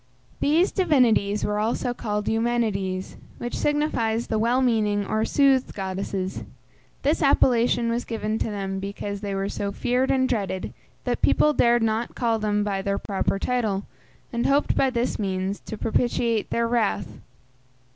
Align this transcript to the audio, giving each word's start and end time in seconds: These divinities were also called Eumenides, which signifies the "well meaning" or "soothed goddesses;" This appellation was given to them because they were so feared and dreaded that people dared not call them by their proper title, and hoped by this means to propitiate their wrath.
These 0.39 0.71
divinities 0.71 1.45
were 1.45 1.59
also 1.59 1.93
called 1.93 2.27
Eumenides, 2.27 3.17
which 3.37 3.55
signifies 3.55 4.25
the 4.25 4.39
"well 4.39 4.59
meaning" 4.59 5.05
or 5.05 5.25
"soothed 5.25 5.75
goddesses;" 5.75 6.43
This 7.03 7.21
appellation 7.21 7.87
was 7.91 8.03
given 8.03 8.39
to 8.39 8.49
them 8.49 8.79
because 8.79 9.21
they 9.21 9.35
were 9.35 9.47
so 9.47 9.71
feared 9.71 10.09
and 10.09 10.27
dreaded 10.27 10.73
that 11.03 11.21
people 11.21 11.53
dared 11.53 11.83
not 11.83 12.15
call 12.15 12.39
them 12.39 12.63
by 12.63 12.81
their 12.81 12.97
proper 12.97 13.37
title, 13.37 13.83
and 14.33 14.47
hoped 14.47 14.75
by 14.75 14.89
this 14.89 15.19
means 15.19 15.59
to 15.59 15.77
propitiate 15.77 16.49
their 16.49 16.67
wrath. 16.67 17.19